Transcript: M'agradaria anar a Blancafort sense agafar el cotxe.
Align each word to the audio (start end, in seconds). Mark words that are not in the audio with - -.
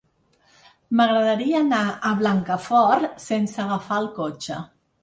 M'agradaria 0.99 1.61
anar 1.65 1.83
a 2.11 2.15
Blancafort 2.23 3.25
sense 3.29 3.65
agafar 3.67 4.03
el 4.07 4.15
cotxe. 4.21 4.65